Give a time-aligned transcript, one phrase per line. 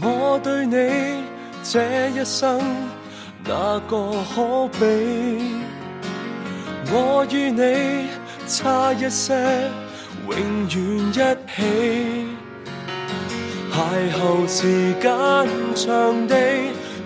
[0.00, 1.22] 我对你
[1.62, 2.60] 这一生，
[3.44, 4.80] 哪个可比？
[6.90, 8.08] 我与你
[8.48, 9.34] 差一些，
[10.28, 10.36] 永
[10.68, 10.70] 远
[11.12, 11.16] 一
[11.54, 11.62] 起。
[13.72, 13.74] 邂
[14.12, 15.04] 逅时间
[15.74, 16.34] 长地，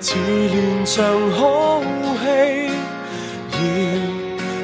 [0.01, 0.95] 似连场
[1.33, 1.83] 好
[2.23, 2.25] 戏，
[3.53, 3.57] 要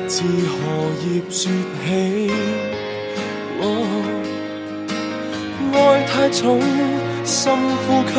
[0.07, 0.53] 自何
[1.05, 1.41] 叶说
[1.85, 1.91] 起？
[5.75, 6.61] 爱太重，
[7.25, 8.13] 深呼吸，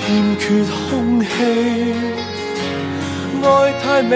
[0.00, 0.04] 欠
[0.38, 0.44] 缺
[0.88, 1.26] 空气。
[3.42, 3.46] 爱
[3.82, 4.14] 太美，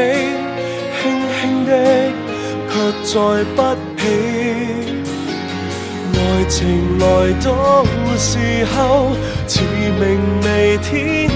[1.00, 1.02] 轻
[1.40, 1.70] 轻的，
[2.68, 2.72] 却
[3.04, 3.14] 载
[3.56, 3.58] 不
[3.96, 4.02] 起。
[6.12, 6.18] 爱
[6.48, 6.58] 情
[6.98, 7.04] 来
[7.42, 7.46] 到
[8.16, 8.28] 时
[8.74, 8.76] 候，
[9.46, 9.60] 似
[9.98, 10.02] 明
[10.42, 11.32] 媚天气，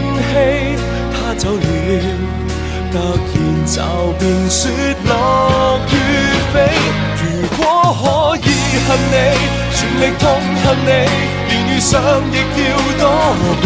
[1.12, 1.60] 他走了，
[2.92, 3.74] 突然骤
[4.18, 4.62] 变雪
[5.06, 5.10] 落
[5.90, 5.92] 雨
[6.52, 6.54] 飞。
[7.20, 7.22] 如
[7.56, 7.60] 果
[8.00, 8.02] 可
[8.36, 8.48] 以
[8.86, 9.14] 恨你，
[9.84, 10.90] 全力痛恨你，
[11.50, 12.00] 连遇上
[12.32, 13.64] 亦要躲避。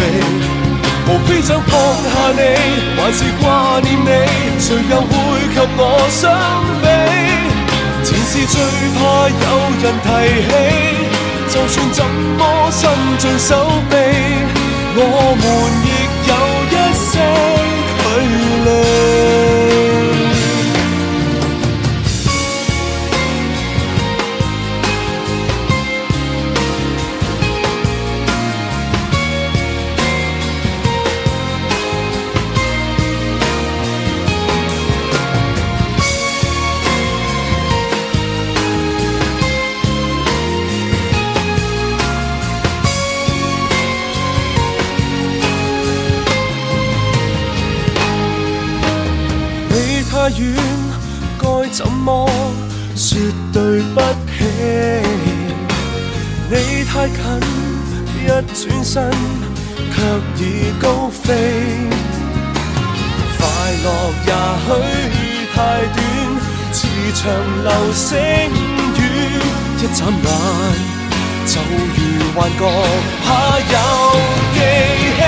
[1.07, 1.71] 无非想放
[2.03, 2.41] 下你，
[2.99, 4.09] 还是挂念你，
[4.59, 5.09] 谁又会
[5.47, 6.29] 及我相
[6.81, 6.85] 比？
[8.03, 8.59] 前事最
[8.95, 9.45] 怕有
[9.81, 10.07] 人提
[10.43, 10.51] 起，
[11.47, 12.03] 就算怎
[12.37, 13.49] 么伸尽手
[13.89, 13.95] 臂，
[14.95, 15.01] 我
[15.39, 15.41] 们
[15.85, 15.87] 亦
[50.11, 50.41] 太远，
[51.37, 52.27] 该怎么
[52.95, 53.19] 说
[53.53, 54.43] 对不起？
[56.49, 56.53] 你
[56.83, 57.17] 太近，
[58.15, 59.11] 一转身
[59.93, 59.95] 却
[60.43, 60.43] 已
[60.81, 61.25] 高飞。
[63.37, 63.39] 快
[63.83, 63.87] 乐
[64.25, 64.29] 也
[65.11, 65.15] 许
[65.53, 65.57] 太
[65.93, 65.97] 短，
[66.73, 66.77] 似
[67.13, 67.21] 长
[67.63, 68.07] 流星
[68.97, 68.99] 雨，
[69.77, 70.25] 一眨眼
[71.45, 71.53] 就
[71.95, 71.97] 如
[72.33, 72.61] 幻觉，
[73.25, 73.27] 怕
[73.59, 73.75] 有
[74.55, 74.57] 记
[75.19, 75.21] 起。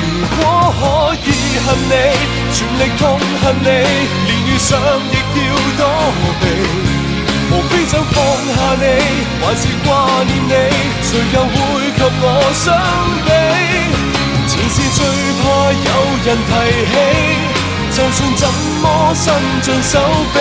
[0.00, 0.02] 如
[0.36, 0.40] 果
[0.80, 0.82] 可
[1.14, 1.28] 以
[1.66, 1.94] 恨你，
[2.52, 3.68] 全力痛恨你，
[4.26, 4.78] 连遇上
[5.10, 5.82] 亦要躲
[6.40, 6.42] 避。
[7.50, 8.14] 无非想放
[8.54, 8.84] 下你，
[9.40, 9.88] 还是挂
[10.24, 10.54] 念你，
[11.02, 11.54] 谁又会
[11.96, 12.64] 及我相
[13.24, 13.28] 比？
[14.46, 14.98] 前事最
[15.40, 15.90] 怕有
[16.24, 16.50] 人提
[16.90, 16.94] 起，
[17.96, 18.44] 就算怎
[18.82, 18.84] 么
[19.14, 19.24] 伸
[19.62, 19.92] 尽手
[20.34, 20.36] 臂，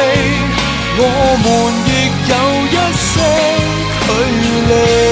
[0.97, 1.01] 我
[1.43, 1.45] 们
[1.87, 1.89] 亦
[2.29, 2.33] 有
[2.67, 3.11] 一些
[4.01, 4.07] 距
[4.69, 5.02] 离。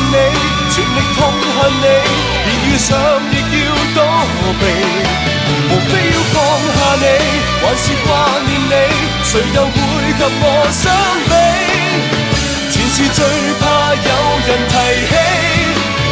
[0.00, 0.16] 恨你，
[0.70, 1.86] 全力痛恨你，
[2.46, 2.88] 连遇上
[3.30, 3.98] 亦要躲
[4.58, 4.62] 避。
[5.68, 6.36] 无非要放
[6.74, 7.04] 下你，
[7.60, 8.08] 还是挂
[8.46, 8.74] 念你，
[9.24, 9.76] 谁又会
[10.16, 10.82] 及我相
[11.28, 11.32] 比？
[12.70, 13.18] 前事最
[13.60, 13.62] 怕
[13.94, 14.10] 有
[14.46, 14.72] 人提
[15.10, 15.12] 起，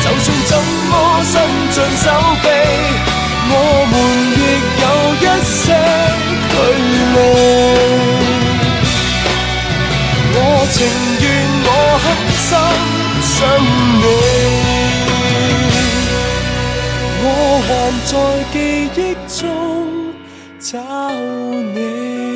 [0.02, 0.52] 就算怎
[0.90, 0.92] 么
[1.24, 1.32] 伸
[1.70, 2.04] 尽手
[2.42, 2.46] 臂，
[3.50, 3.52] 我
[3.90, 3.94] 们
[4.36, 4.38] 亦
[4.82, 4.84] 有
[5.22, 5.64] 一些
[6.50, 6.54] 距
[7.14, 7.16] 离。
[10.34, 10.36] 我
[10.70, 10.76] 情
[11.20, 11.24] 愿
[11.64, 11.68] 我
[12.04, 12.06] 狠
[12.36, 12.48] 心
[13.38, 14.04] 想你，
[17.22, 17.24] 我
[17.68, 17.70] 还
[18.04, 18.12] 在
[18.52, 18.56] 记
[18.96, 18.98] 忆
[19.40, 19.40] 中
[20.58, 20.66] 找
[21.72, 22.27] 你。